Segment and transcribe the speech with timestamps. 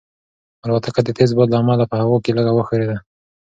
[0.65, 2.97] الوتکه د تېز باد له امله په هوا کې لږه وښورېده.